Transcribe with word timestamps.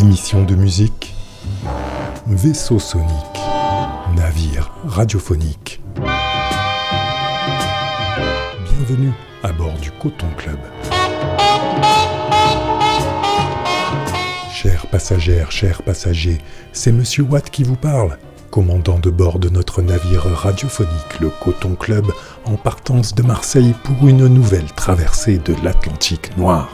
Émission 0.00 0.44
de 0.44 0.54
musique, 0.54 1.12
vaisseau 2.28 2.78
sonique, 2.78 3.08
navire 4.14 4.70
radiophonique. 4.84 5.80
Bienvenue 8.64 9.10
à 9.42 9.50
bord 9.50 9.74
du 9.82 9.90
Coton 9.90 10.28
Club. 10.36 10.58
Chers 14.52 14.86
passagères, 14.86 15.50
chers 15.50 15.82
passagers, 15.82 16.38
c'est 16.72 16.92
Monsieur 16.92 17.24
Watt 17.24 17.50
qui 17.50 17.64
vous 17.64 17.74
parle, 17.74 18.18
commandant 18.52 19.00
de 19.00 19.10
bord 19.10 19.40
de 19.40 19.48
notre 19.48 19.82
navire 19.82 20.26
radiophonique, 20.32 21.18
le 21.20 21.30
Coton 21.42 21.74
Club, 21.74 22.06
en 22.44 22.54
partance 22.54 23.16
de 23.16 23.24
Marseille 23.24 23.74
pour 23.82 24.06
une 24.06 24.28
nouvelle 24.28 24.70
traversée 24.76 25.38
de 25.38 25.56
l'Atlantique 25.64 26.36
noir. 26.36 26.68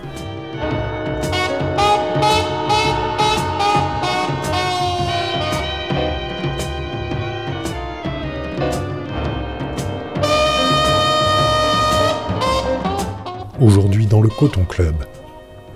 Aujourd'hui 13.65 14.05
dans 14.05 14.21
le 14.21 14.29
Coton 14.29 14.67
Club, 14.67 14.95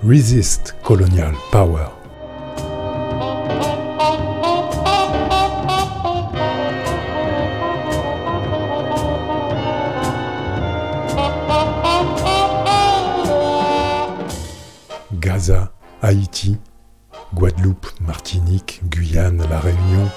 Resist 0.06 0.76
Colonial 0.82 1.32
Power. 1.50 1.86
Gaza, 15.14 15.72
Haïti, 16.02 16.58
Guadeloupe, 17.34 17.86
Martinique, 18.06 18.82
Guyane, 18.90 19.42
La 19.48 19.60
Réunion, 19.60 20.10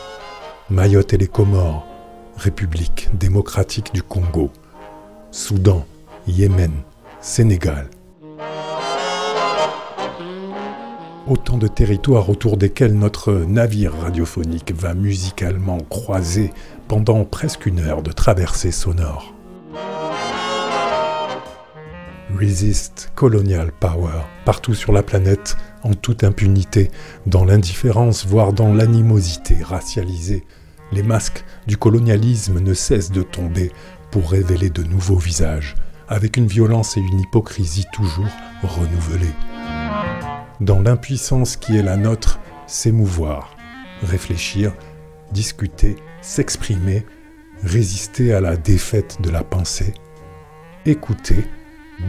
Mayotte 0.69 1.13
et 1.13 1.17
les 1.17 1.27
Comores, 1.27 1.87
République 2.35 3.07
démocratique 3.17 3.93
du 3.93 4.03
Congo, 4.03 4.51
Soudan, 5.31 5.85
Yémen, 6.27 6.73
Sénégal. 7.21 7.87
Autant 11.27 11.59
de 11.59 11.67
territoires 11.67 12.31
autour 12.31 12.57
desquels 12.57 12.97
notre 12.97 13.31
navire 13.31 13.93
radiophonique 13.93 14.73
va 14.75 14.95
musicalement 14.95 15.77
croiser 15.87 16.51
pendant 16.87 17.23
presque 17.23 17.67
une 17.67 17.79
heure 17.79 18.01
de 18.01 18.11
traversée 18.11 18.71
sonore. 18.71 19.35
Resist 22.35 23.11
Colonial 23.13 23.71
Power, 23.79 24.23
partout 24.43 24.73
sur 24.73 24.91
la 24.91 25.03
planète, 25.03 25.57
en 25.83 25.93
toute 25.93 26.23
impunité, 26.23 26.89
dans 27.27 27.45
l'indifférence, 27.45 28.25
voire 28.25 28.51
dans 28.51 28.73
l'animosité 28.73 29.57
racialisée. 29.61 30.43
Les 30.91 31.03
masques 31.03 31.45
du 31.67 31.77
colonialisme 31.77 32.59
ne 32.59 32.73
cessent 32.73 33.11
de 33.11 33.21
tomber 33.21 33.71
pour 34.09 34.31
révéler 34.31 34.71
de 34.71 34.81
nouveaux 34.81 35.19
visages, 35.19 35.75
avec 36.11 36.35
une 36.35 36.45
violence 36.45 36.97
et 36.97 36.99
une 36.99 37.21
hypocrisie 37.21 37.85
toujours 37.93 38.27
renouvelées. 38.61 39.33
Dans 40.59 40.81
l'impuissance 40.81 41.55
qui 41.55 41.77
est 41.77 41.81
la 41.81 41.95
nôtre, 41.95 42.41
s'émouvoir, 42.67 43.55
réfléchir, 44.03 44.73
discuter, 45.31 45.95
s'exprimer, 46.21 47.05
résister 47.63 48.33
à 48.33 48.41
la 48.41 48.57
défaite 48.57 49.21
de 49.21 49.29
la 49.29 49.41
pensée, 49.45 49.93
écouter, 50.85 51.45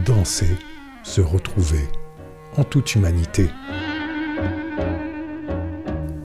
danser, 0.05 0.57
se 1.03 1.21
retrouver, 1.21 1.87
en 2.57 2.65
toute 2.65 2.95
humanité. 2.95 3.49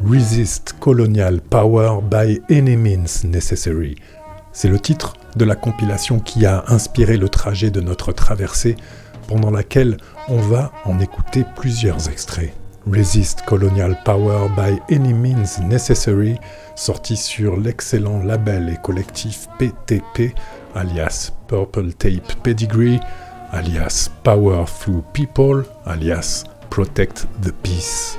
Resist 0.04 0.74
Colonial 0.80 1.40
Power 1.40 2.00
by 2.02 2.40
Any 2.50 2.76
Means 2.76 3.24
Necessary. 3.24 3.94
C'est 4.60 4.68
le 4.68 4.80
titre 4.80 5.14
de 5.36 5.44
la 5.44 5.54
compilation 5.54 6.18
qui 6.18 6.44
a 6.44 6.64
inspiré 6.66 7.16
le 7.16 7.28
trajet 7.28 7.70
de 7.70 7.80
notre 7.80 8.10
traversée, 8.10 8.74
pendant 9.28 9.52
laquelle 9.52 9.98
on 10.26 10.38
va 10.38 10.72
en 10.84 10.98
écouter 10.98 11.44
plusieurs 11.54 12.08
extraits. 12.08 12.52
Resist 12.84 13.42
Colonial 13.42 13.96
Power 14.04 14.48
by 14.56 14.80
Any 14.92 15.14
Means 15.14 15.62
Necessary, 15.62 16.40
sorti 16.74 17.16
sur 17.16 17.56
l'excellent 17.56 18.18
label 18.18 18.68
et 18.68 18.78
collectif 18.82 19.46
PTP, 19.60 20.34
alias 20.74 21.30
Purple 21.46 21.92
Tape 21.92 22.34
Pedigree, 22.42 22.98
alias 23.52 24.10
Power 24.24 24.64
Through 24.80 25.04
People, 25.12 25.66
alias 25.86 26.42
Protect 26.68 27.28
the 27.44 27.52
Peace. 27.62 28.18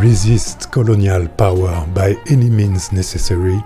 Resist 0.00 0.68
Colonial 0.70 1.28
Power 1.28 1.84
by 1.94 2.16
Any 2.30 2.48
Means 2.48 2.90
Necessary, 2.90 3.58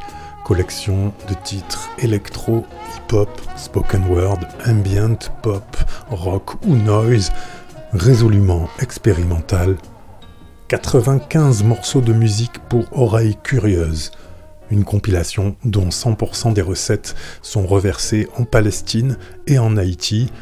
collection 0.45 1.13
de 1.29 1.35
titres 1.45 1.89
électro, 2.03 2.65
hip-hop, 2.93 3.29
spoken 3.57 4.05
word, 4.09 4.41
ambient, 4.67 5.31
pop, 5.43 5.65
rock 6.11 6.55
ou 6.67 6.75
noise, 6.75 7.31
résolument 7.93 8.69
expérimental. 8.81 9.77
95 10.67 11.63
morceaux 11.63 12.01
de 12.01 12.13
musique 12.13 12.59
pour 12.69 12.85
oreilles 12.91 13.37
curieuses. 13.41 14.11
Une 14.73 14.83
compilation 14.83 15.55
dont 15.65 15.91
100% 15.91 16.53
des 16.53 16.63
recettes 16.63 17.15
sont 17.43 17.65
reversées 17.65 18.27
en 18.37 18.45
Palestine 18.45 19.19
et 19.47 19.61
en 19.61 19.77
Haïti, 19.77 20.33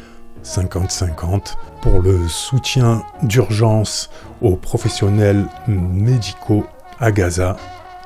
50-50, 0.43 1.55
pour 1.81 2.01
le 2.01 2.27
soutien 2.27 3.03
d'urgence 3.23 4.11
aux 4.41 4.55
professionnels 4.55 5.45
médicaux 5.67 6.65
à 6.99 7.11
Gaza 7.11 7.57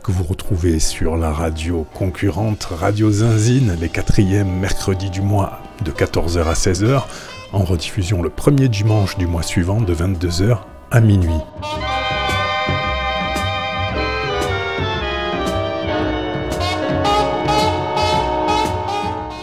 que 0.07 0.13
vous 0.13 0.23
retrouvez 0.23 0.79
sur 0.79 1.17
la 1.17 1.33
radio 1.33 1.85
concurrente 1.93 2.69
Radio 2.71 3.11
Zinzine 3.11 3.75
les 3.77 3.89
quatrièmes 3.89 4.49
mercredis 4.57 5.09
du 5.09 5.21
mois 5.21 5.59
de 5.83 5.91
14h 5.91 6.45
à 6.45 6.53
16h, 6.53 7.03
en 7.51 7.65
rediffusion 7.65 8.21
le 8.21 8.29
premier 8.29 8.69
dimanche 8.69 9.17
du 9.17 9.27
mois 9.27 9.43
suivant 9.43 9.81
de 9.81 9.93
22h 9.93 10.59
à 10.91 11.01
minuit. 11.01 11.29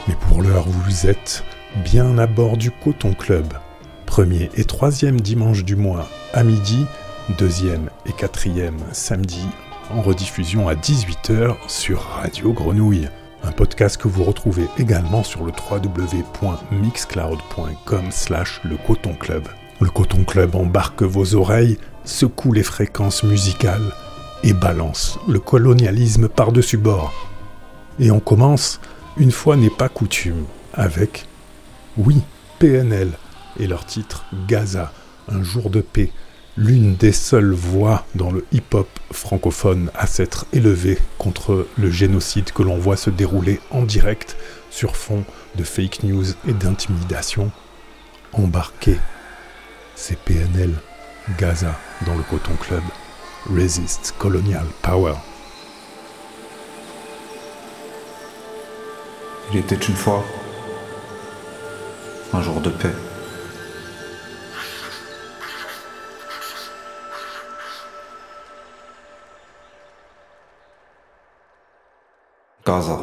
Mais 0.08 0.16
pour 0.28 0.40
l'heure, 0.40 0.64
vous 0.66 1.06
êtes 1.06 1.44
bien 1.84 2.16
à 2.16 2.26
bord 2.26 2.56
du 2.56 2.70
Coton 2.70 3.12
Club. 3.12 3.52
Premier 4.06 4.48
et 4.54 4.64
troisième 4.64 5.20
dimanche 5.20 5.62
du 5.62 5.76
mois 5.76 6.08
à 6.32 6.42
midi, 6.42 6.86
deuxième 7.36 7.90
et 8.06 8.12
quatrième 8.12 8.78
samedi 8.92 9.46
en 9.90 10.02
rediffusion 10.02 10.68
à 10.68 10.74
18h 10.74 11.56
sur 11.68 12.02
Radio 12.02 12.52
Grenouille. 12.52 13.08
Un 13.42 13.52
podcast 13.52 13.96
que 13.96 14.08
vous 14.08 14.24
retrouvez 14.24 14.66
également 14.78 15.22
sur 15.22 15.44
le 15.44 15.52
www.mixcloud.com 15.52 18.04
slash 18.10 18.60
le 18.64 18.76
Coton 18.76 19.14
Club. 19.14 19.46
Le 19.80 19.90
Coton 19.90 20.24
Club 20.24 20.54
embarque 20.54 21.02
vos 21.02 21.34
oreilles, 21.34 21.78
secoue 22.04 22.52
les 22.52 22.62
fréquences 22.62 23.22
musicales 23.22 23.92
et 24.42 24.52
balance 24.52 25.18
le 25.28 25.40
colonialisme 25.40 26.28
par-dessus 26.28 26.78
bord. 26.78 27.12
Et 27.98 28.10
on 28.10 28.20
commence, 28.20 28.80
une 29.16 29.32
fois 29.32 29.56
n'est 29.56 29.70
pas 29.70 29.88
coutume, 29.88 30.44
avec, 30.72 31.26
oui, 31.96 32.22
PNL 32.58 33.12
et 33.58 33.66
leur 33.66 33.84
titre 33.84 34.24
Gaza, 34.48 34.92
un 35.28 35.42
jour 35.42 35.70
de 35.70 35.80
paix, 35.80 36.10
l'une 36.56 36.94
des 36.94 37.12
seules 37.12 37.52
voix 37.52 38.06
dans 38.14 38.30
le 38.30 38.46
hip-hop 38.52 38.88
francophone 39.10 39.90
à 39.94 40.06
s'être 40.06 40.46
élevée 40.52 40.98
contre 41.18 41.66
le 41.76 41.90
génocide 41.90 42.52
que 42.52 42.62
l'on 42.62 42.78
voit 42.78 42.96
se 42.96 43.10
dérouler 43.10 43.60
en 43.70 43.82
direct 43.82 44.36
sur 44.70 44.96
fond 44.96 45.24
de 45.56 45.64
fake 45.64 46.04
news 46.04 46.24
et 46.46 46.52
d'intimidation. 46.52 47.50
Embarqué, 48.32 48.98
c'est 49.94 50.18
PNL, 50.18 50.74
Gaza 51.38 51.78
dans 52.06 52.14
le 52.14 52.22
Coton 52.22 52.54
Club, 52.60 52.82
Resist 53.50 54.14
Colonial 54.18 54.66
Power. 54.82 55.14
Il 59.52 59.58
était 59.58 59.74
une 59.74 59.94
fois 59.94 60.24
un 62.32 62.42
jour 62.42 62.60
de 62.60 62.70
paix. 62.70 63.13
Gaza. 72.66 72.98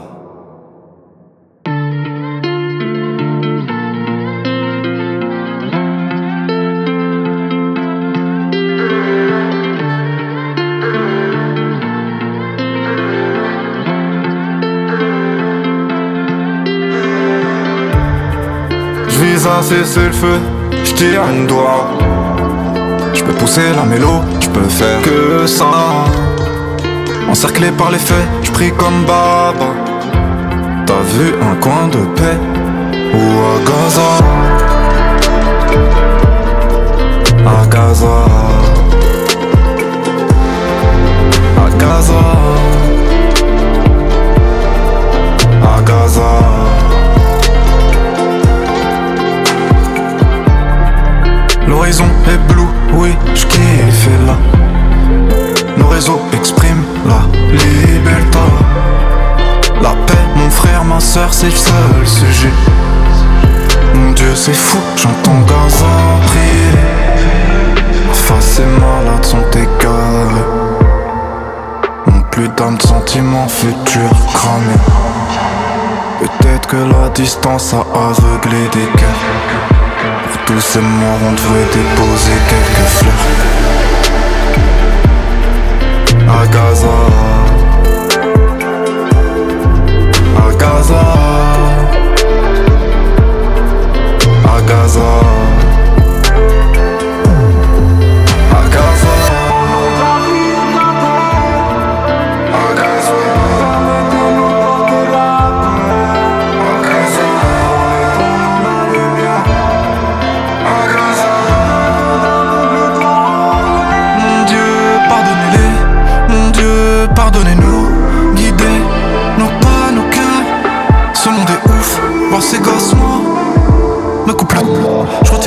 Je 19.07 19.19
vise 19.19 19.45
à 19.45 19.61
cesser 19.61 19.99
le 19.99 20.11
feu, 20.11 20.39
je 20.83 20.93
tire 20.93 21.21
une 21.31 21.45
doigt. 21.45 21.91
Je 23.13 23.23
peux 23.23 23.33
pousser 23.33 23.61
la 23.75 23.83
mélo, 23.83 24.21
je 24.39 24.49
peux 24.49 24.67
faire 24.67 25.01
que 25.03 25.45
ça. 25.45 25.65
Encerclé 27.29 27.69
par 27.71 27.91
les 27.91 27.99
faits, 27.99 28.40
je 28.51 28.53
prie 28.53 28.71
comme 28.71 29.05
Baba. 29.05 29.69
T'as 30.85 31.03
vu 31.15 31.33
un 31.41 31.55
coin 31.55 31.87
de 31.87 32.05
paix 32.17 32.39
ou 33.13 33.25
à 33.49 33.57
Gaza? 33.69 34.11
À 37.45 37.65
Gaza. 37.67 38.17
À 41.57 41.69
Gaza. 41.79 42.23
À 45.63 45.81
Gaza. 45.81 46.31
L'horizon 51.67 52.05
est 52.27 52.53
bleu, 52.53 52.67
oui, 52.93 53.15
je 53.33 53.45
kiffe 53.45 54.09
là. 54.27 54.37
Nos 55.77 55.87
réseaux 55.87 56.21
expriment 56.33 56.83
la 57.07 57.21
liberté. 57.51 57.90
C'est 61.11 61.47
le 61.47 61.51
seul 61.51 62.05
sujet. 62.05 62.53
Mon 63.93 64.11
Dieu, 64.13 64.33
c'est 64.33 64.53
fou, 64.53 64.77
j'entends 64.95 65.41
Gaza 65.41 65.85
prier. 66.25 66.71
Ma 68.07 68.13
face 68.13 68.59
est 68.59 68.79
malade, 68.79 69.25
sont 69.25 69.43
égarés. 69.51 70.45
Mon 72.05 72.21
plus 72.31 72.47
d'âme 72.49 72.77
de 72.77 72.81
sentiments 72.83 73.49
futurs 73.49 74.25
cramés. 74.33 74.85
Peut-être 76.21 76.67
que 76.67 76.77
la 76.77 77.09
distance 77.09 77.73
a 77.73 77.81
aveuglé 77.93 78.69
des 78.71 78.87
cœurs. 78.97 79.25
Pour 80.31 80.45
tous 80.45 80.61
ces 80.61 80.79
morts, 80.79 81.19
on 81.27 81.33
devrait 81.33 81.67
déposer 81.73 82.37
quelques 82.47 82.87
fleurs. 82.87 83.25
À 86.29 86.47
Gaza. 86.47 87.50
À 90.81 90.83
Gaza. 94.67 95.01
À 95.05 95.50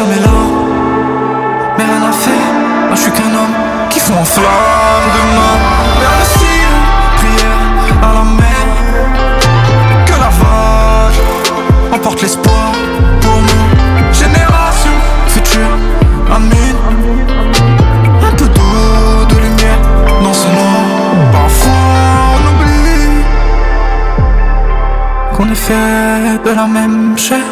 Mais 0.03 1.85
rien 1.85 2.03
à 2.09 2.11
faire. 2.11 2.53
Moi, 2.89 2.97
je 2.97 3.01
suis 3.03 3.13
qu'un 3.13 3.33
homme 3.33 3.55
qui 3.91 4.01
fond 4.01 4.15
en 4.19 4.25
flamme 4.25 5.07
demain. 5.15 5.57
Vers 6.01 6.27
prière 7.19 7.63
à 8.03 8.13
la 8.13 8.25
mer. 8.25 8.65
Que 10.05 10.15
la 10.19 10.31
vague 10.41 11.95
emporte 11.95 12.23
l'espoir 12.23 12.73
pour 13.21 13.37
nous. 13.37 14.13
Génération 14.13 14.91
future, 15.29 15.79
Amen. 16.29 16.77
Un 18.21 18.35
peu 18.35 18.47
d'eau, 18.47 19.27
de 19.29 19.37
lumière 19.37 19.79
dans 20.25 20.35
ce 20.35 20.49
noir. 20.49 20.83
Parfois 21.31 21.73
on 22.35 22.41
oublie 22.51 23.23
qu'on 25.37 25.49
est 25.53 25.55
fait 25.55 26.43
de 26.45 26.51
la 26.51 26.67
même 26.67 27.17
chair. 27.17 27.45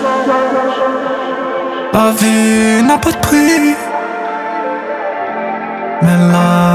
La 1.93 2.11
vie 2.12 2.83
n'a 2.83 2.97
pas 2.97 3.12
de 3.12 3.17
prix, 3.19 3.77
mais 6.00 6.17
la 6.33 6.72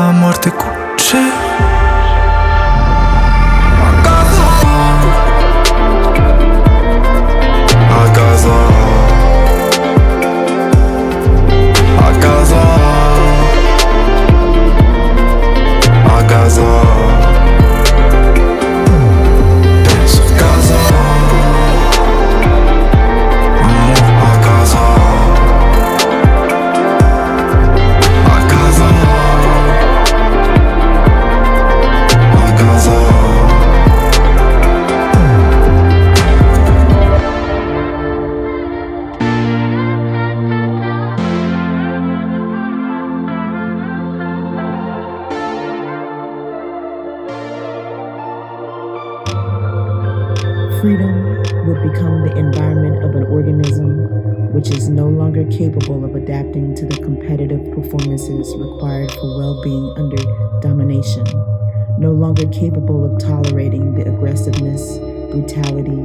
capable 62.59 63.05
of 63.05 63.19
tolerating 63.19 63.93
the 63.93 64.07
aggressiveness, 64.07 64.97
brutality, 65.31 65.99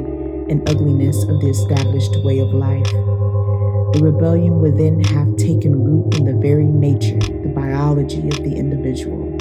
and 0.50 0.68
ugliness 0.68 1.22
of 1.24 1.40
the 1.40 1.48
established 1.48 2.16
way 2.24 2.40
of 2.40 2.48
life. 2.52 2.90
The 3.94 4.00
rebellion 4.02 4.60
then 4.76 5.02
have 5.04 5.36
taken 5.36 5.82
root 5.84 6.14
in 6.16 6.24
the 6.24 6.34
very 6.34 6.66
nature, 6.66 7.18
the 7.18 7.52
biology 7.54 8.28
of 8.28 8.36
the 8.36 8.54
individual. 8.56 9.32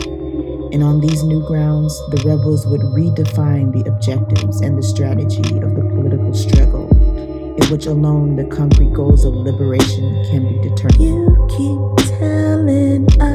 And 0.73 0.83
on 0.83 1.01
these 1.01 1.23
new 1.23 1.45
grounds, 1.47 1.93
the 2.11 2.23
rebels 2.25 2.65
would 2.67 2.81
redefine 2.81 3.71
the 3.71 3.89
objectives 3.89 4.61
and 4.61 4.77
the 4.77 4.83
strategy 4.83 5.57
of 5.59 5.75
the 5.75 5.83
political 5.93 6.33
struggle, 6.33 6.89
in 6.91 7.65
which 7.71 7.87
alone 7.87 8.35
the 8.35 8.45
concrete 8.45 8.93
goals 8.93 9.25
of 9.25 9.33
liberation 9.33 10.23
can 10.31 10.47
be 10.47 10.69
determined. 10.69 11.01
You 11.01 11.47
keep 11.49 12.07
telling 12.19 13.07
us 13.21 13.30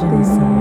this. 0.00 0.55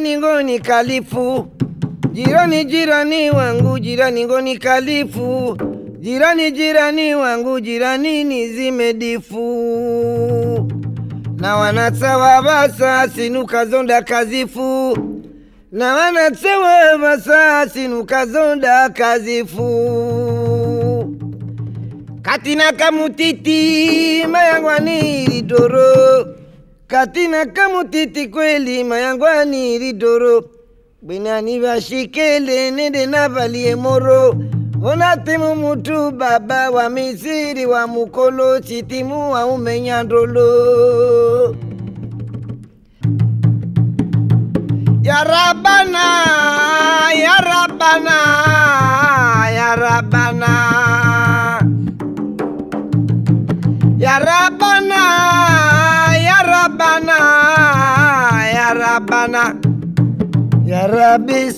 Jirani 0.00 0.16
ngoni 0.18 0.58
kalifu 0.60 1.46
jirani 2.12 2.64
jirani 2.64 3.30
wangu 3.30 3.78
jirani 3.78 4.24
ngoni 4.24 4.58
kalifu 4.58 5.56
jirani 6.00 6.50
jirani 6.50 7.14
wangu 7.14 7.60
jirani 7.60 8.24
ni 8.24 8.48
zimedifu. 8.48 9.38
Na 11.40 11.56
wanatsawa 11.56 12.42
basa 12.42 13.08
sinuka 13.08 13.66
zonda 13.66 14.02
kazifu. 14.02 14.98
Na 15.72 15.94
wanasawa 15.94 16.98
basa 16.98 17.68
sinuka 17.68 18.26
zonda 18.26 18.88
kazifu. 18.88 19.68
Katina 22.22 22.72
kamutiti 22.72 24.26
mayangwani 24.30 25.26
lidoro 25.26 26.26
katina 26.92 27.46
kamutiti 27.46 28.28
kweli 28.28 28.84
mayangwani 28.84 29.78
lidoro 29.78 30.44
bwenani 31.02 31.58
vashikele 31.60 32.70
nende 32.70 33.06
navalie 33.06 33.76
moro. 33.76 34.36
Onatimu 34.84 35.54
mutu 35.56 36.10
baba 36.10 36.70
wa 36.70 36.88
misiri 36.88 37.66
wa 37.66 37.86
mukolo 37.86 38.60
chitimu 38.60 39.32
wa 39.32 39.46
umenyandolo 39.46 40.46
Ya 45.02 45.24
Rabbana, 45.24 46.04
Ya 47.14 47.36
Rabbana, 47.50 48.18
Ya 49.54 49.76
Rabbana. 49.76 50.52
Ya 53.98 54.18
Rabbana, 54.18 55.02
Rabbana, 56.82 57.18
Ya 58.54 58.74
Rabbana. 58.74 59.54
Ya 60.66 60.86
Rabbi 60.86 61.52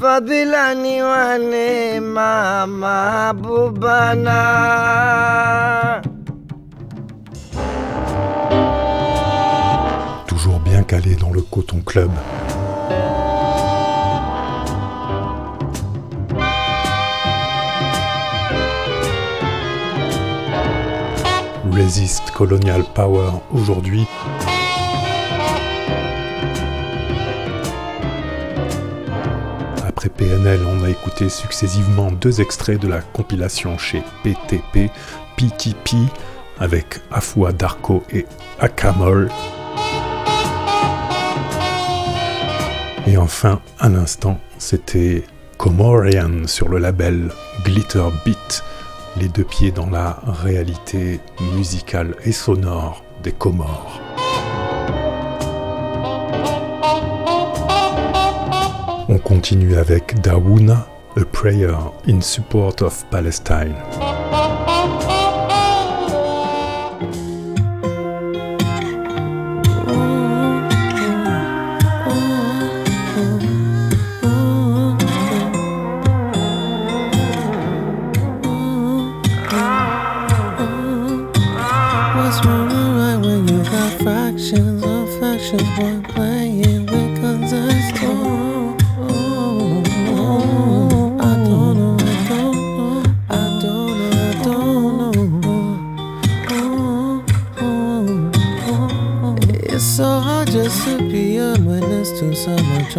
fadhilani 0.00 1.02
wa 1.02 1.38
neema 1.38 2.66
mahbubana. 2.66 4.40
Toujours 10.26 10.60
bien 10.60 10.82
calé 10.84 11.14
dans 11.16 11.30
le 11.30 11.42
Coton 11.42 11.82
Club. 11.84 12.10
Colonial 22.34 22.82
Power 22.92 23.30
aujourd'hui. 23.52 24.04
Après 29.86 30.08
PNL, 30.08 30.58
on 30.66 30.82
a 30.82 30.90
écouté 30.90 31.28
successivement 31.28 32.10
deux 32.10 32.40
extraits 32.40 32.80
de 32.80 32.88
la 32.88 33.00
compilation 33.00 33.78
chez 33.78 34.02
PTP, 34.24 34.90
PTP, 35.36 35.94
avec 36.58 37.00
Afua 37.12 37.52
Darko 37.52 38.02
et 38.12 38.26
Akamol. 38.58 39.28
Et 43.06 43.16
enfin, 43.16 43.60
à 43.78 43.88
l'instant, 43.88 44.40
c'était 44.58 45.22
Comorian 45.58 46.48
sur 46.48 46.68
le 46.68 46.78
label 46.78 47.30
Glitter 47.64 48.08
Beat, 48.24 48.64
les 49.18 49.28
deux 49.28 49.44
pieds 49.44 49.70
dans 49.70 49.90
la 49.90 50.20
réalité 50.26 51.20
musicale 51.54 52.14
et 52.24 52.32
sonore 52.32 53.02
des 53.22 53.32
Comores. 53.32 54.00
On 59.08 59.18
continue 59.18 59.76
avec 59.76 60.20
Dawouna, 60.20 60.86
A 61.16 61.24
Prayer 61.24 61.74
in 62.06 62.20
Support 62.20 62.82
of 62.82 63.04
Palestine. 63.10 63.74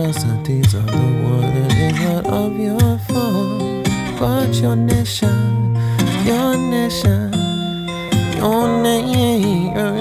trust 0.03 0.25
that 0.27 0.45
these 0.45 0.75
are 0.75 0.81
the 0.81 1.07
world 1.23 1.43
that 1.43 1.73
is 1.77 1.99
not 1.99 2.25
of 2.25 2.57
your 2.57 2.97
fault. 3.07 3.85
But 4.19 4.53
your 4.61 4.75
nation, 4.75 5.75
your 6.25 6.55
nation, 6.55 7.33
your 8.37 8.81
name. 8.83 9.98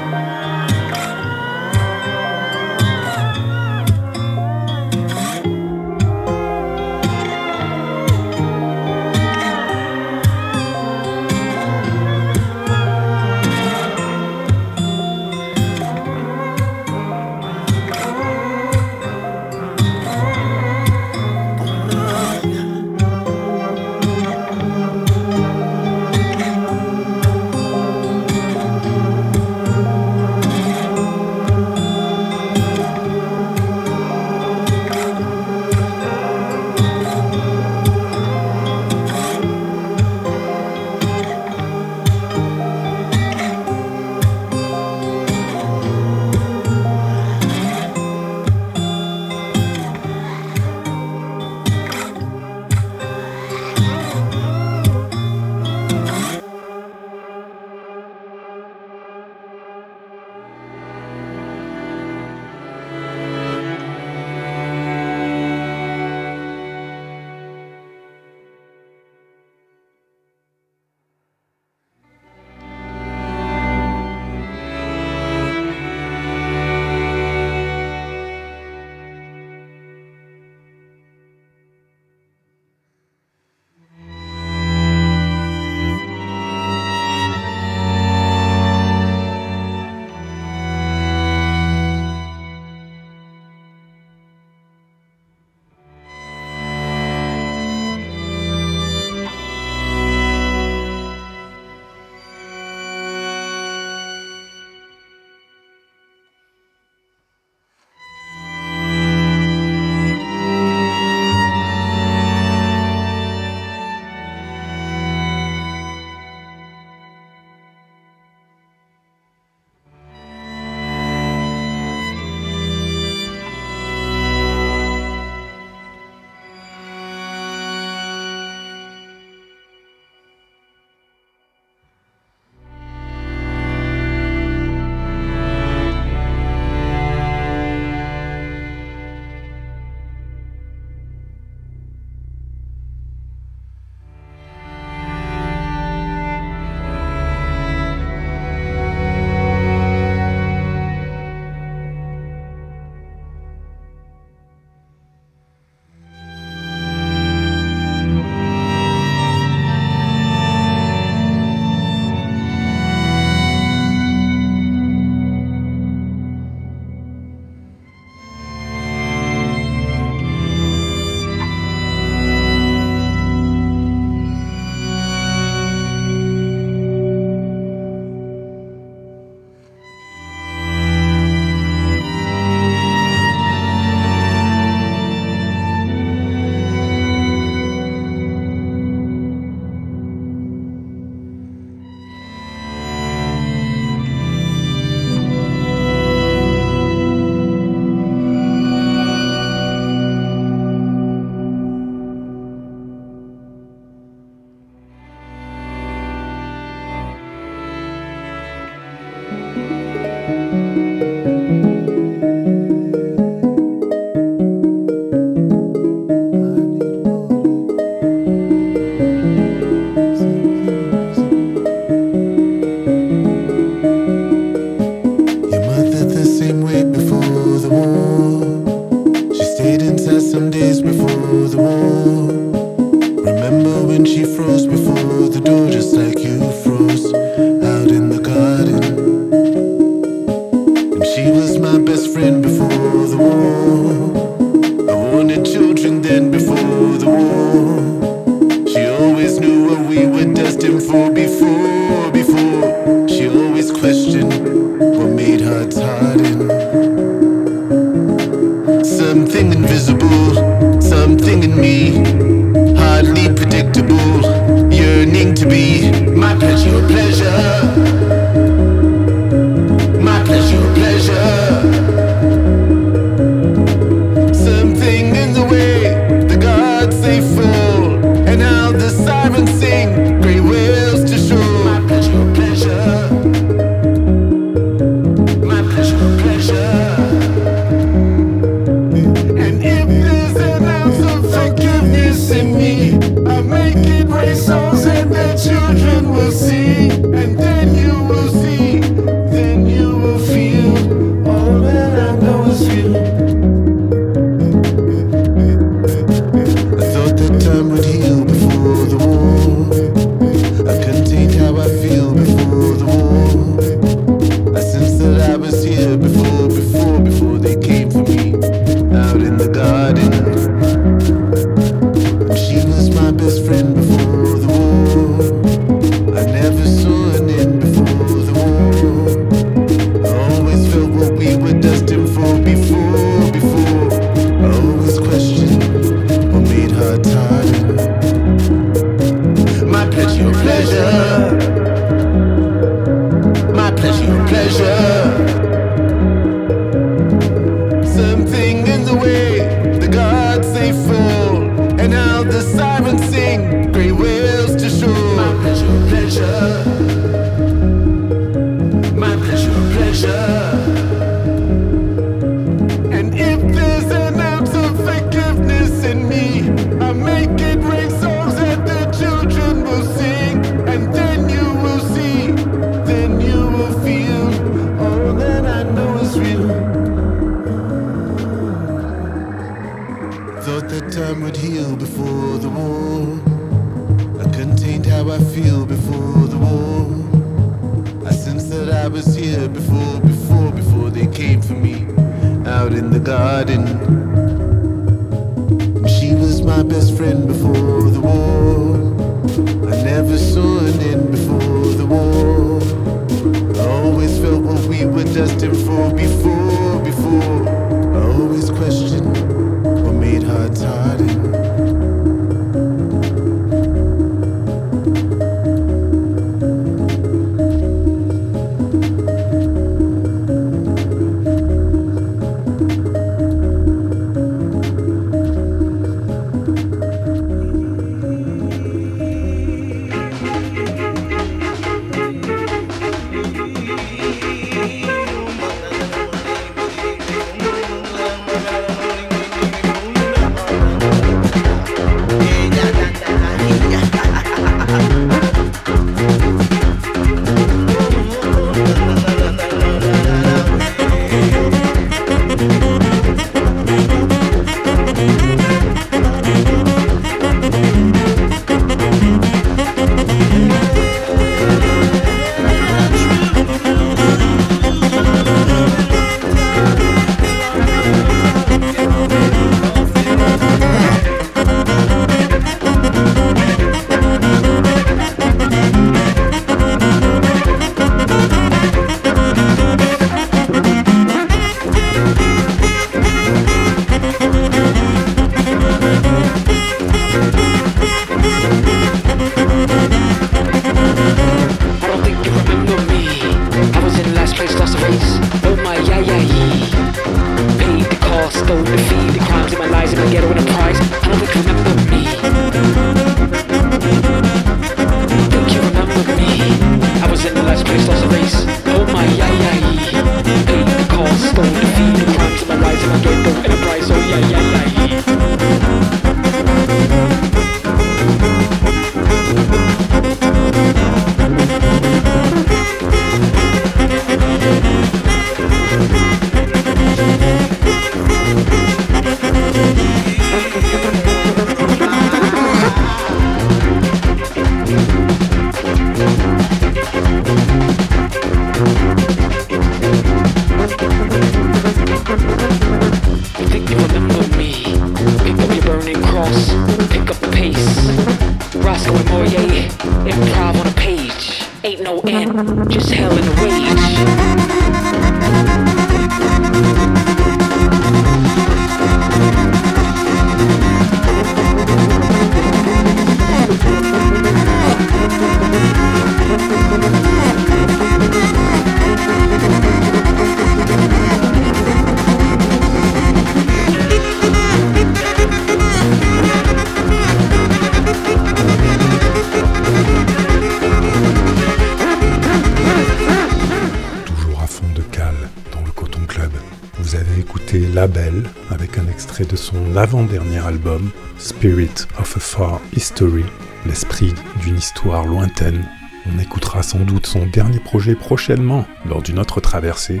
Extrait 589.76 589.86
de 589.86 589.90
son 589.90 589.96
avant-dernier 589.96 590.38
album, 590.38 590.90
Spirit 591.18 591.86
of 591.98 592.16
a 592.16 592.20
Far 592.20 592.60
History, 592.74 593.24
l'esprit 593.66 594.14
d'une 594.40 594.56
histoire 594.56 595.06
lointaine. 595.06 595.68
On 596.06 596.18
écoutera 596.18 596.62
sans 596.62 596.80
doute 596.80 597.06
son 597.06 597.26
dernier 597.26 597.60
projet 597.60 597.94
prochainement 597.94 598.64
lors 598.86 599.02
d'une 599.02 599.18
autre 599.18 599.40
traversée. 599.40 600.00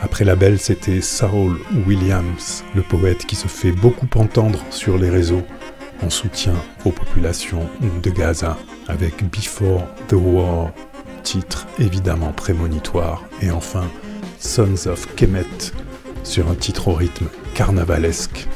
Après 0.00 0.24
Label, 0.24 0.58
c'était 0.58 1.00
Saul 1.00 1.58
Williams, 1.86 2.64
le 2.74 2.82
poète 2.82 3.26
qui 3.26 3.34
se 3.34 3.48
fait 3.48 3.72
beaucoup 3.72 4.08
entendre 4.14 4.60
sur 4.70 4.98
les 4.98 5.10
réseaux 5.10 5.42
en 6.04 6.10
soutien 6.10 6.54
aux 6.84 6.92
populations 6.92 7.68
de 8.02 8.10
Gaza 8.10 8.56
avec 8.86 9.24
Before 9.30 9.84
the 10.06 10.14
War, 10.14 10.70
titre 11.24 11.66
évidemment 11.80 12.32
prémonitoire, 12.32 13.24
et 13.42 13.50
enfin 13.50 13.88
Sons 14.38 14.86
of 14.86 15.12
Kemet, 15.16 15.72
sur 16.22 16.48
un 16.48 16.54
titre 16.54 16.88
au 16.88 16.94
rythme 16.94 17.26
carnavalesque, 17.54 18.47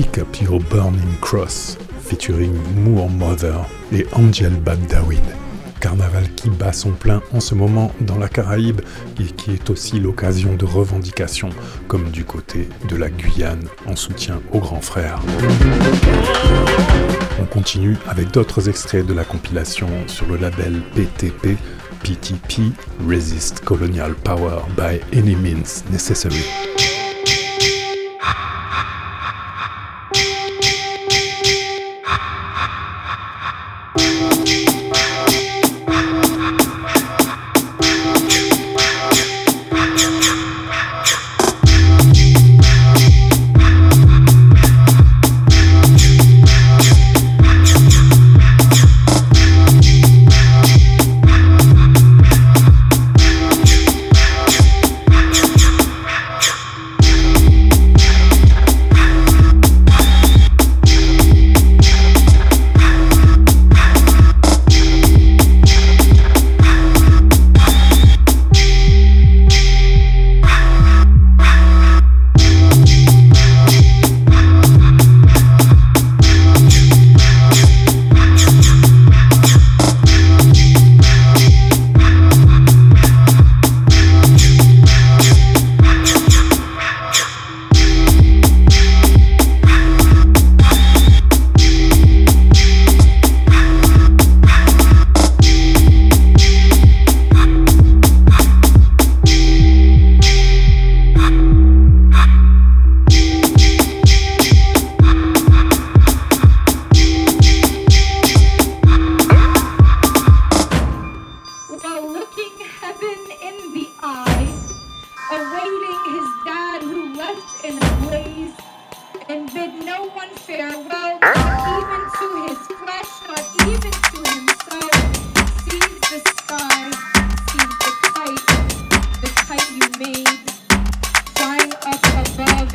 Pick 0.00 0.16
Up 0.16 0.40
Your 0.40 0.60
Burning 0.70 1.14
Cross, 1.20 1.76
featuring 2.00 2.56
Moore 2.74 3.10
Mother 3.10 3.66
et 3.92 4.06
Angel 4.14 4.54
Bagdawin. 4.54 5.20
Carnaval 5.78 6.24
qui 6.36 6.48
bat 6.48 6.72
son 6.72 6.92
plein 6.92 7.20
en 7.34 7.40
ce 7.40 7.54
moment 7.54 7.92
dans 8.00 8.16
la 8.16 8.30
Caraïbe 8.30 8.80
et 9.20 9.24
qui 9.24 9.50
est 9.52 9.68
aussi 9.68 10.00
l'occasion 10.00 10.54
de 10.54 10.64
revendications, 10.64 11.50
comme 11.86 12.10
du 12.10 12.24
côté 12.24 12.70
de 12.88 12.96
la 12.96 13.10
Guyane 13.10 13.68
en 13.86 13.94
soutien 13.94 14.40
aux 14.52 14.60
grands 14.60 14.80
frères. 14.80 15.20
On 17.38 17.44
continue 17.44 17.98
avec 18.08 18.30
d'autres 18.30 18.70
extraits 18.70 19.04
de 19.04 19.12
la 19.12 19.24
compilation 19.24 19.88
sur 20.06 20.26
le 20.28 20.38
label 20.38 20.80
PTP 20.94 21.58
PTP 22.02 22.72
Resist 23.06 23.60
Colonial 23.66 24.14
Power 24.14 24.62
by 24.78 24.98
Any 25.12 25.36
Means 25.36 25.84
Necessary. 25.92 26.46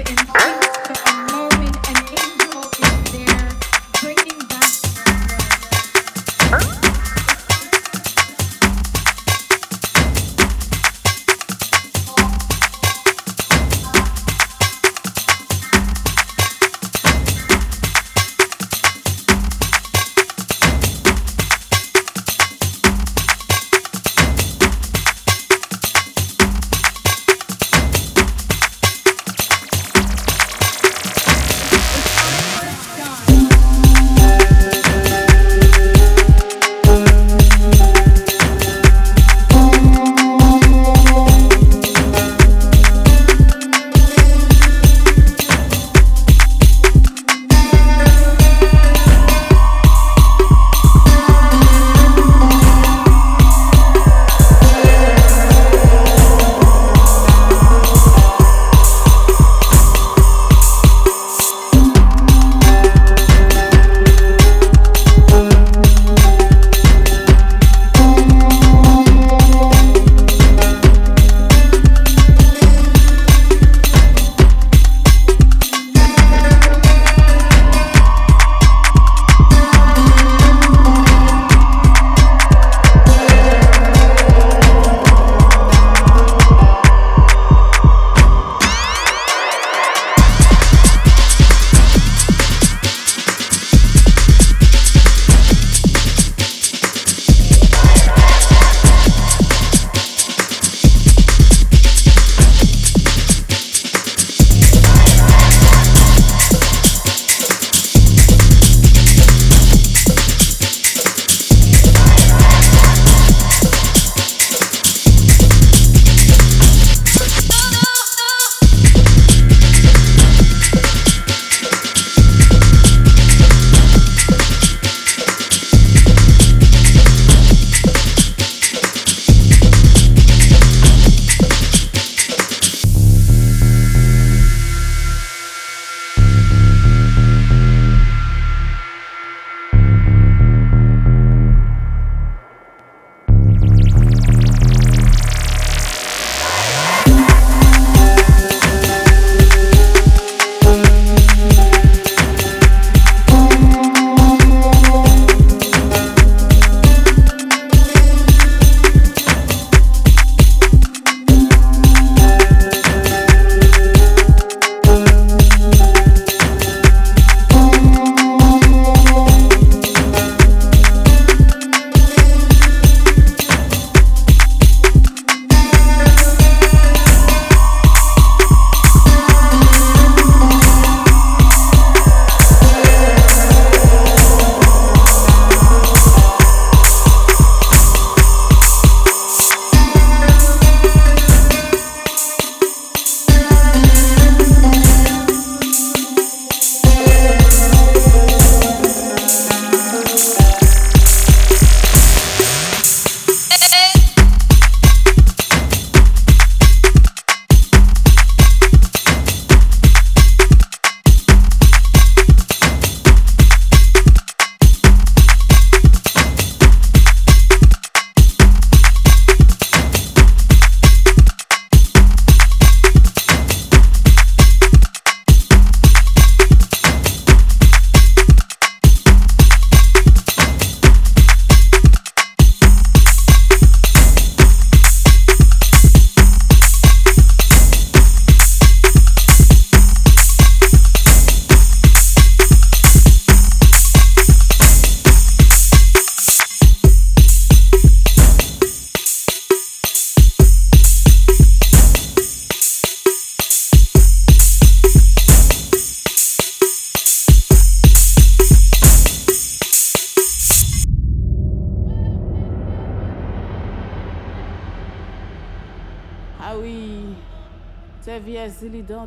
in. 0.07 0.64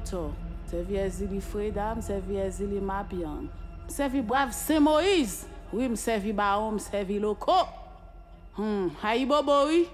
Kato, 0.09 0.32
sevi 0.70 0.96
Ezili 0.96 1.40
Freda, 1.40 1.94
msevi 1.94 2.36
Ezili 2.36 2.80
Mapyan, 2.80 3.48
msevi 3.88 4.22
Brav 4.22 4.52
Saint 4.52 4.80
Moïse, 4.80 5.46
oui 5.72 5.88
msevi 5.88 6.32
Baon, 6.32 6.74
msevi 6.74 7.18
Loko, 7.18 7.68
hmm, 8.56 8.90
Haibo 9.02 9.42
Boui, 9.42 9.88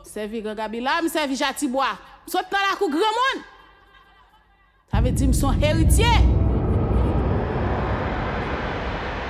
msevi 0.00 0.42
Gagabila, 0.42 1.02
msevi 1.02 1.36
Jatiboa, 1.36 1.98
msot 2.26 2.52
nan 2.52 2.60
la 2.70 2.76
kou 2.76 2.88
gremoun. 2.88 3.44
Ça 4.90 5.00
veut 5.02 5.12
dire 5.12 5.28
que 5.28 5.34
sont 5.34 5.52
héritier. 5.52 6.06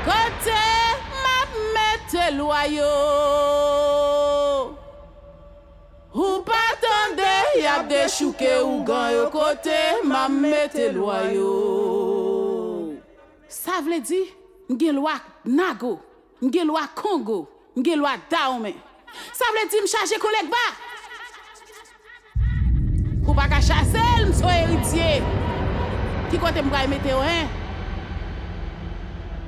Côté, 0.04 0.60
ma 1.24 1.38
mette 1.74 2.36
loyaux. 2.36 4.17
Yap 7.56 7.88
de 7.88 8.08
chouke 8.08 8.48
ou 8.62 8.84
gan 8.84 9.10
yo 9.12 9.30
kote, 9.32 10.04
ma 10.04 10.28
mette 10.28 10.92
lwa 10.92 11.22
yo. 11.32 12.98
Sa 13.48 13.80
vle 13.82 14.00
di, 14.04 14.20
mge 14.68 14.92
lwa 14.92 15.14
Nago, 15.44 15.98
mge 16.42 16.64
lwa 16.68 16.84
Kongo, 16.94 17.48
mge 17.76 17.96
lwa 17.96 18.16
Daome. 18.30 18.74
Sa 19.32 19.48
vle 19.54 19.64
di 19.70 19.80
m 19.80 19.88
chaje 19.88 20.20
kolek 20.20 20.50
ba. 20.52 20.64
Kou 23.24 23.34
pa 23.34 23.48
ka 23.50 23.60
chase 23.64 24.04
l 24.20 24.28
mso 24.28 24.52
eritye. 24.52 25.10
Ki 26.28 26.36
kote 26.38 26.62
m 26.62 26.70
gay 26.70 26.86
mette 26.92 27.10
yo 27.10 27.24
en? 27.24 27.48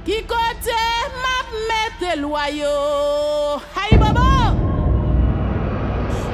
Ki 0.09 0.23
kote 0.27 0.81
map 1.21 1.49
mette 1.69 2.17
lwa 2.25 2.49
yo. 2.49 2.75
Hayi 3.77 4.01
bobo! 4.01 4.29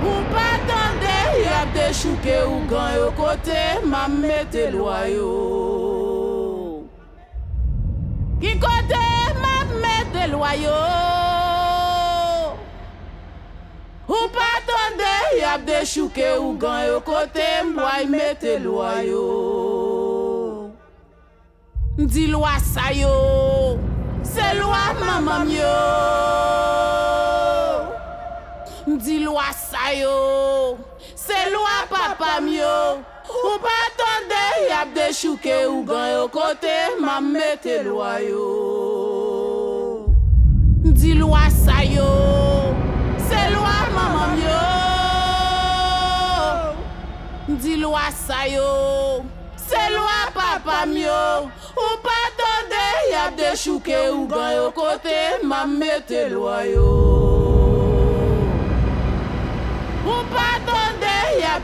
Ou 0.07 0.23
patan! 0.31 0.86
ap 1.57 1.73
de 1.73 1.87
chouke 1.95 2.35
ou 2.45 2.61
gan 2.69 2.95
yo 2.97 3.11
kote, 3.17 3.61
mam 3.89 4.21
mette 4.21 4.67
lwa 4.75 4.99
yo. 5.09 5.29
Ki 8.43 8.53
kote, 8.61 9.05
mam 9.41 9.73
mette 9.81 10.27
lwa 10.33 10.53
yo. 10.61 10.81
Ou 14.07 14.29
patande, 14.35 15.13
ap 15.53 15.65
de 15.69 15.81
chouke 15.89 16.27
ou 16.37 16.53
gan 16.61 16.83
yo 16.91 17.01
kote, 17.07 17.47
mway 17.71 18.05
mette 18.13 18.59
lwa 18.65 18.93
yo. 19.07 19.25
Mdi 21.97 22.27
lwa 22.35 22.59
sa 22.61 22.91
yo, 22.93 23.79
se 24.35 24.51
lwa 24.59 24.83
mamam 25.01 25.49
yo. 25.55 25.73
Mdi 28.87 29.19
lwa 29.25 29.49
sa 29.57 29.95
yo. 29.97 30.86
Se 31.27 31.51
lwa 31.51 31.87
papam 31.91 32.47
yo, 32.55 33.03
ou 33.27 33.59
pa 33.59 33.79
tonde 33.99 34.43
yap 34.69 34.93
de 34.95 35.07
chouke 35.11 35.57
ou 35.67 35.83
gan 35.83 36.13
yo 36.13 36.29
kote, 36.31 36.75
mam 37.03 37.33
mette 37.35 37.81
lwa 37.83 38.21
yo. 38.23 38.45
Di 40.85 41.15
lwa 41.19 41.49
sa 41.51 41.83
yo, 41.83 42.07
se 43.27 43.41
lwa 43.51 43.75
mamam 43.97 44.39
yo. 44.45 44.61
Di 47.59 47.75
lwa 47.83 48.07
sa 48.15 48.47
yo, 48.47 49.25
se 49.59 49.83
lwa 49.97 50.31
papam 50.37 50.95
yo, 50.95 51.51
ou 51.75 51.99
pa 52.07 52.21
tonde 52.39 52.87
yap 53.11 53.35
de 53.35 53.51
chouke 53.59 53.99
ou 54.13 54.31
gan 54.31 54.55
yo 54.61 54.71
kote, 54.79 55.43
mam 55.43 55.75
mette 55.83 56.29
lwa 56.31 56.63
yo. 56.71 57.46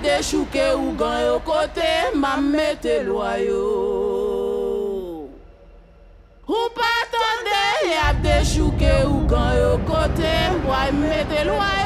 Des 0.03 0.23
chouke 0.23 0.59
ou 0.77 0.93
gan 0.99 1.21
yo 1.27 1.39
côté 1.41 2.11
m'a 2.15 2.37
mette 2.37 3.05
loi 3.07 3.39
yo. 3.39 5.29
Ou 6.49 6.63
pas 6.75 7.03
tande, 7.13 7.59
y'a 7.89 8.13
des 8.15 8.45
chouke 8.45 8.93
ou 9.07 9.27
gan 9.27 9.55
yo 9.55 9.79
côté 9.87 10.33
m'a 10.67 10.91
mette 10.91 11.45
yo. 11.47 11.82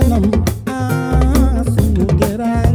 Platinum, 0.00 0.44
I 0.66 1.62
soon 1.66 2.06
get 2.16 2.40
out. 2.40 2.69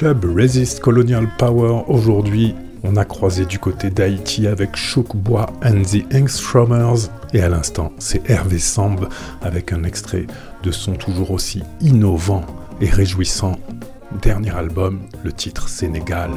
Club 0.00 0.24
Resist 0.34 0.80
Colonial 0.80 1.28
Power. 1.36 1.84
Aujourd'hui, 1.86 2.54
on 2.84 2.96
a 2.96 3.04
croisé 3.04 3.44
du 3.44 3.58
côté 3.58 3.90
d'Haïti 3.90 4.46
avec 4.46 4.74
Choukbois 4.74 5.52
and 5.62 5.82
the 5.82 6.02
Engstromers. 6.14 7.10
Et 7.34 7.42
à 7.42 7.50
l'instant, 7.50 7.92
c'est 7.98 8.22
Hervé 8.30 8.58
Samb 8.58 9.10
avec 9.42 9.74
un 9.74 9.84
extrait 9.84 10.26
de 10.62 10.70
son 10.70 10.94
toujours 10.94 11.32
aussi 11.32 11.62
innovant 11.82 12.46
et 12.80 12.88
réjouissant 12.88 13.58
dernier 14.22 14.56
album, 14.56 15.00
le 15.22 15.34
titre 15.34 15.68
Sénégal. 15.68 16.30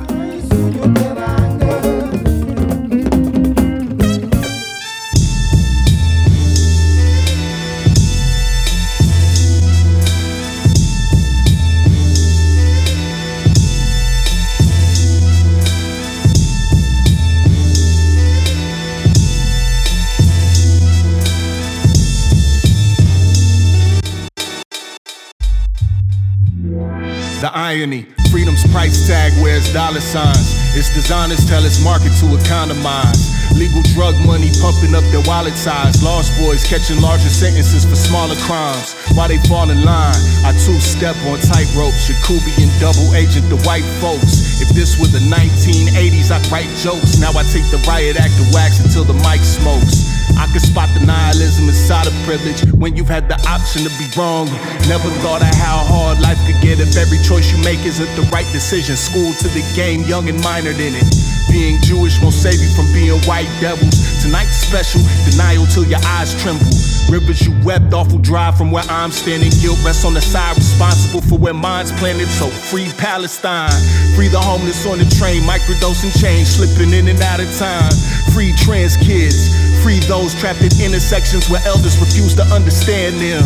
Irony. 27.84 28.08
Freedom's 28.32 28.66
price 28.72 29.08
tag 29.08 29.32
wears 29.44 29.72
dollar 29.74 30.00
signs. 30.00 30.56
Its 30.76 30.94
designers 30.94 31.46
tell 31.46 31.64
its 31.66 31.84
market 31.84 32.12
to 32.20 32.32
economize. 32.40 33.30
Legal 33.54 33.84
drug 33.94 34.16
money 34.26 34.50
pumping 34.62 34.96
up 34.96 35.04
their 35.12 35.22
wallet 35.28 35.54
size. 35.54 36.02
Lost 36.02 36.32
boys 36.40 36.64
catching 36.64 37.00
larger 37.02 37.30
sentences 37.30 37.86
for 37.86 37.96
smaller 37.96 38.36
crimes. 38.48 38.96
While 39.14 39.28
they 39.28 39.38
fall 39.46 39.70
in 39.70 39.84
line, 39.84 40.18
I 40.48 40.56
two 40.66 40.80
step 40.80 41.16
on 41.28 41.38
tightrope. 41.44 41.94
Jacoby 42.08 42.56
and 42.64 42.72
double 42.80 43.14
agent 43.14 43.50
the 43.50 43.60
white 43.68 43.86
folks. 44.00 44.62
If 44.64 44.70
this 44.70 44.98
were 44.98 45.12
the 45.12 45.22
1980s, 45.30 46.32
I'd 46.32 46.48
write 46.50 46.72
jokes. 46.80 47.20
Now 47.20 47.36
I 47.36 47.44
take 47.52 47.68
the 47.70 47.84
riot 47.86 48.18
act 48.18 48.34
to 48.40 48.46
wax 48.56 48.80
until 48.80 49.04
the 49.04 49.18
mic 49.28 49.44
smokes. 49.44 50.03
I 50.38 50.48
can 50.52 50.60
spot 50.60 50.90
the 50.98 51.06
nihilism 51.06 51.68
inside 51.68 52.08
of 52.08 52.14
privilege 52.24 52.62
when 52.74 52.96
you've 52.96 53.12
had 53.12 53.28
the 53.30 53.40
option 53.48 53.84
to 53.84 53.92
be 53.98 54.08
wrong. 54.18 54.48
Never 54.90 55.10
thought 55.22 55.42
of 55.42 55.54
how 55.56 55.84
hard 55.86 56.20
life 56.20 56.40
could 56.46 56.60
get 56.62 56.80
if 56.80 56.96
every 56.98 57.20
choice 57.22 57.52
you 57.52 57.60
make 57.64 57.80
isn't 57.86 58.10
the 58.16 58.24
right 58.32 58.48
decision. 58.52 58.96
School 58.96 59.34
to 59.40 59.48
the 59.50 59.64
game, 59.76 60.02
young 60.04 60.28
and 60.30 60.40
minored 60.40 60.80
in 60.80 60.96
it. 60.96 61.08
Being 61.54 61.78
Jewish 61.82 62.20
won't 62.22 62.34
save 62.34 62.58
you 62.58 62.70
from 62.74 62.90
being 62.94 63.14
white 63.30 63.50
devils. 63.62 64.24
Tonight's 64.24 64.58
special, 64.58 65.02
denial 65.30 65.66
till 65.68 65.86
your 65.86 66.02
eyes 66.18 66.34
tremble. 66.42 66.66
Rivers 67.14 67.46
you 67.46 67.54
wept 67.64 67.94
awful 67.94 68.18
dry 68.18 68.52
from 68.52 68.72
where 68.72 68.84
I'm 68.90 69.12
standing. 69.12 69.52
Guilt 69.62 69.78
rests 69.86 70.04
on 70.04 70.16
the 70.16 70.22
side 70.22 70.58
responsible 70.58 71.22
for 71.22 71.38
where 71.38 71.54
mine's 71.54 71.92
planted. 72.02 72.28
So 72.28 72.48
free 72.50 72.90
Palestine, 72.98 73.70
free 74.16 74.30
the 74.30 74.40
homeless 74.40 74.88
on 74.88 74.98
the 74.98 75.06
train, 75.22 75.44
microdosing 75.44 76.10
change, 76.20 76.48
slipping 76.48 76.92
in 76.94 77.08
and 77.08 77.22
out 77.22 77.40
of 77.40 77.50
time. 77.60 77.94
Free 78.34 78.54
trans 78.58 78.98
kids, 78.98 79.54
free 79.84 80.00
those 80.08 80.34
trapped 80.34 80.62
in 80.64 80.72
intersections 80.80 81.50
where 81.50 81.62
elders 81.68 82.00
refuse 82.00 82.34
to 82.34 82.44
understand 82.44 83.20
them. 83.20 83.44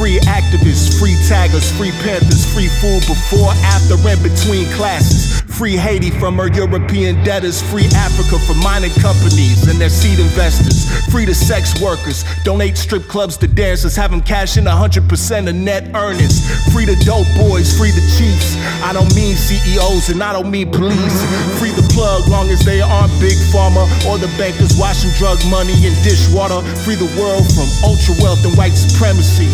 Free 0.00 0.18
activists, 0.24 0.98
free 0.98 1.14
taggers, 1.28 1.70
free 1.76 1.92
panthers, 2.00 2.42
free 2.54 2.68
food 2.80 3.04
before, 3.06 3.52
after, 3.68 3.94
and 4.08 4.22
between 4.22 4.64
classes. 4.72 5.43
Free 5.54 5.76
Haiti 5.76 6.10
from 6.10 6.36
her 6.38 6.48
European 6.48 7.22
debtors, 7.22 7.62
free 7.70 7.86
Africa 7.94 8.40
from 8.44 8.58
mining 8.58 8.90
companies 8.98 9.68
and 9.68 9.80
their 9.80 9.88
seed 9.88 10.18
investors. 10.18 10.90
Free 11.12 11.24
the 11.24 11.34
sex 11.34 11.80
workers, 11.80 12.24
donate 12.42 12.76
strip 12.76 13.04
clubs 13.04 13.36
to 13.36 13.46
dancers, 13.46 13.94
have 13.94 14.10
them 14.10 14.20
cash 14.20 14.56
in 14.56 14.64
100% 14.64 15.48
of 15.48 15.54
net 15.54 15.94
earnings. 15.94 16.42
Free 16.72 16.84
the 16.84 16.96
dope 17.06 17.30
boys, 17.38 17.70
free 17.78 17.92
the 17.92 18.02
chiefs. 18.18 18.58
I 18.82 18.92
don't 18.92 19.14
mean 19.14 19.36
CEOs 19.36 20.10
and 20.10 20.20
I 20.24 20.32
don't 20.32 20.50
mean 20.50 20.72
police. 20.72 21.22
Free 21.60 21.70
the 21.70 21.86
plug 21.94 22.26
long 22.28 22.50
as 22.50 22.64
they 22.64 22.80
aren't 22.80 23.12
big 23.20 23.38
pharma 23.54 23.86
or 24.10 24.18
the 24.18 24.28
bankers 24.36 24.76
washing 24.76 25.10
drug 25.18 25.38
money 25.46 25.74
in 25.86 25.94
dishwater. 26.02 26.66
Free 26.82 26.96
the 26.96 27.10
world 27.14 27.46
from 27.54 27.70
ultra 27.86 28.14
wealth 28.18 28.44
and 28.44 28.56
white 28.58 28.74
supremacy. 28.74 29.46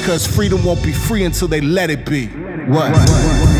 Because 0.00 0.26
freedom 0.26 0.64
won't 0.64 0.82
be 0.82 0.92
free 0.92 1.24
until 1.24 1.46
they 1.46 1.60
let 1.60 1.90
it 1.90 2.06
be. 2.06 2.28
What? 2.72 2.96
calé 2.96 3.51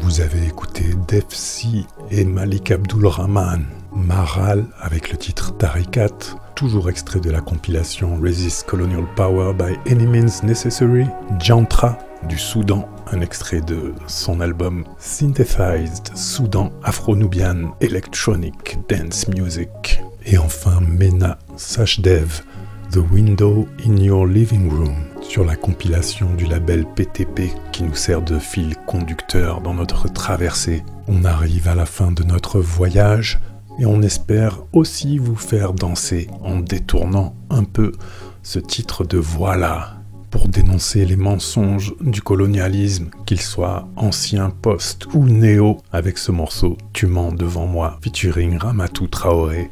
Vous 0.00 0.20
avez 0.20 0.44
écouté 0.46 0.84
Def 1.08 1.28
C 1.30 1.84
et 2.10 2.24
Malik 2.24 2.70
Abdul 2.70 3.06
Rahman. 3.06 3.64
Maral 3.94 4.64
avec 4.80 5.10
le 5.10 5.18
titre 5.18 5.56
Tarikat, 5.56 6.36
toujours 6.54 6.88
extrait 6.88 7.20
de 7.20 7.30
la 7.30 7.40
compilation 7.40 8.18
Resist 8.22 8.66
Colonial 8.66 9.04
Power 9.16 9.52
by 9.52 9.78
Any 9.90 10.06
Means 10.06 10.42
Necessary. 10.42 11.06
Jantra 11.38 11.98
du 12.28 12.38
Soudan, 12.38 12.88
un 13.10 13.20
extrait 13.20 13.60
de 13.60 13.92
son 14.06 14.40
album 14.40 14.84
Synthesized 14.98 16.16
Soudan 16.16 16.72
Afro-Nubian 16.82 17.74
Electronic 17.80 18.78
Dance 18.88 19.28
Music. 19.28 20.02
Et 20.24 20.38
enfin 20.38 20.80
Mena 20.80 21.38
Sachdev, 21.56 22.42
The 22.92 23.00
Window 23.12 23.66
in 23.86 23.96
Your 23.96 24.26
Living 24.26 24.70
Room, 24.70 25.11
sur 25.32 25.46
la 25.46 25.56
compilation 25.56 26.34
du 26.34 26.44
label 26.44 26.84
PTP 26.84 27.54
qui 27.72 27.84
nous 27.84 27.94
sert 27.94 28.20
de 28.20 28.38
fil 28.38 28.76
conducteur 28.84 29.62
dans 29.62 29.72
notre 29.72 30.12
traversée. 30.12 30.84
On 31.08 31.24
arrive 31.24 31.68
à 31.68 31.74
la 31.74 31.86
fin 31.86 32.12
de 32.12 32.22
notre 32.22 32.60
voyage 32.60 33.40
et 33.78 33.86
on 33.86 34.02
espère 34.02 34.58
aussi 34.74 35.16
vous 35.16 35.34
faire 35.34 35.72
danser 35.72 36.28
en 36.42 36.60
détournant 36.60 37.34
un 37.48 37.64
peu 37.64 37.92
ce 38.42 38.58
titre 38.58 39.04
de 39.04 39.16
Voilà 39.16 39.94
pour 40.30 40.48
dénoncer 40.48 41.06
les 41.06 41.16
mensonges 41.16 41.94
du 42.02 42.20
colonialisme, 42.20 43.08
qu'ils 43.24 43.40
soient 43.40 43.88
anciens, 43.96 44.50
post 44.50 45.06
ou 45.14 45.24
néo, 45.24 45.78
avec 45.92 46.18
ce 46.18 46.30
morceau 46.30 46.76
Tu 46.92 47.06
mens 47.06 47.32
devant 47.32 47.66
moi, 47.66 47.98
featuring 48.02 48.58
Ramatou 48.58 49.06
Traoré. 49.06 49.70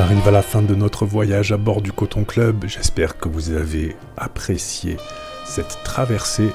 Arrive 0.00 0.26
à 0.26 0.30
la 0.30 0.42
fin 0.42 0.62
de 0.62 0.74
notre 0.74 1.04
voyage 1.04 1.52
à 1.52 1.58
bord 1.58 1.82
du 1.82 1.92
Coton 1.92 2.24
Club. 2.24 2.64
J'espère 2.66 3.18
que 3.18 3.28
vous 3.28 3.50
avez 3.50 3.94
apprécié 4.16 4.96
cette 5.44 5.78
traversée. 5.84 6.48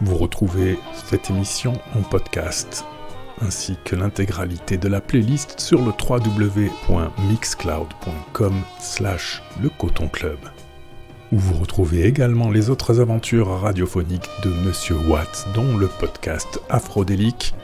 Vous 0.00 0.16
retrouvez 0.16 0.78
cette 1.08 1.30
émission 1.30 1.72
en 1.96 2.02
podcast 2.02 2.84
ainsi 3.40 3.76
que 3.84 3.96
l'intégralité 3.96 4.76
de 4.76 4.86
la 4.86 5.00
playlist 5.00 5.58
sur 5.58 5.82
le 5.82 5.90
www.mixcloud.com 5.90 8.54
slash 8.78 9.42
le 9.60 9.68
coton 9.70 10.06
club 10.06 10.38
où 11.32 11.38
vous 11.38 11.58
retrouvez 11.58 12.04
également 12.04 12.50
les 12.50 12.70
autres 12.70 13.00
aventures 13.00 13.48
radiophoniques 13.48 14.30
de 14.44 14.50
Monsieur 14.50 14.94
Watt, 15.08 15.48
dont 15.52 15.76
le 15.76 15.88
podcast 15.88 16.60
Aphrodélique, 16.68 17.56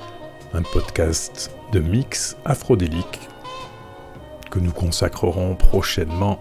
un 0.54 0.62
podcast 0.62 1.52
de 1.72 1.78
mix 1.78 2.36
aphrodélique 2.44 3.29
que 4.50 4.58
nous 4.58 4.72
consacrerons 4.72 5.54
prochainement 5.54 6.38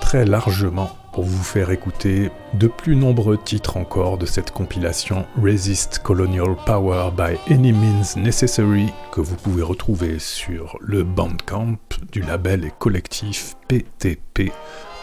très 0.00 0.24
largement 0.24 0.90
pour 1.12 1.24
vous 1.24 1.42
faire 1.42 1.70
écouter 1.70 2.30
de 2.54 2.68
plus 2.68 2.94
nombreux 2.94 3.36
titres 3.36 3.76
encore 3.76 4.18
de 4.18 4.26
cette 4.26 4.52
compilation 4.52 5.26
Resist 5.42 5.98
Colonial 5.98 6.56
Power 6.64 7.10
by 7.16 7.52
Any 7.52 7.72
Means 7.72 8.16
Necessary 8.16 8.92
que 9.10 9.20
vous 9.20 9.36
pouvez 9.36 9.62
retrouver 9.62 10.18
sur 10.18 10.78
le 10.80 11.02
Bandcamp 11.02 11.76
du 12.12 12.20
label 12.20 12.64
et 12.64 12.72
collectif 12.78 13.56
PTP 13.66 14.52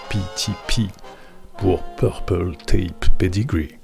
PTP 0.09 0.89
pour 1.57 1.83
Purple 1.97 2.55
Tape 2.65 3.05
Pedigree. 3.17 3.77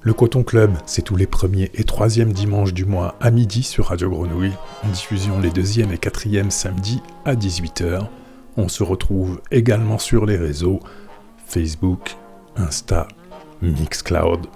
Le 0.00 0.12
Coton 0.12 0.44
Club, 0.44 0.76
c'est 0.86 1.02
tous 1.02 1.16
les 1.16 1.26
premiers 1.26 1.70
et 1.74 1.82
troisièmes 1.82 2.32
dimanches 2.32 2.72
du 2.72 2.84
mois 2.84 3.16
à 3.20 3.30
midi 3.30 3.64
sur 3.64 3.86
Radio 3.86 4.08
Grenouille, 4.08 4.52
en 4.84 4.88
diffusion 4.88 5.40
les 5.40 5.50
deuxièmes 5.50 5.92
et 5.92 5.98
quatrièmes 5.98 6.52
samedis 6.52 7.02
à 7.24 7.34
18h. 7.34 8.06
On 8.56 8.68
se 8.68 8.84
retrouve 8.84 9.40
également 9.50 9.98
sur 9.98 10.24
les 10.24 10.36
réseaux 10.36 10.78
Facebook, 11.46 12.16
Insta, 12.56 13.08
Mixcloud. 13.60 14.46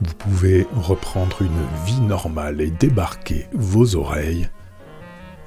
Vous 0.00 0.14
pouvez 0.14 0.66
reprendre 0.76 1.42
une 1.42 1.84
vie 1.86 2.00
normale 2.00 2.60
et 2.60 2.70
débarquer 2.70 3.46
vos 3.52 3.96
oreilles. 3.96 4.48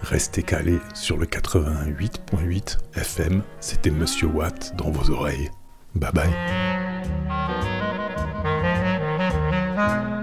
Restez 0.02 0.44
calés 0.44 0.80
sur 0.94 1.18
le 1.18 1.26
88.8 1.26 2.78
FM, 2.96 3.42
c'était 3.60 3.92
Monsieur 3.92 4.28
Watt 4.28 4.74
dans 4.78 4.92
vos 4.92 5.10
oreilles. 5.10 5.50
Bye 5.96 6.12
bye. 6.14 7.87
Thank 9.78 10.10
you. 10.10 10.17